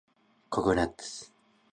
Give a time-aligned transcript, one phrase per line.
[0.49, 1.31] ココナッツ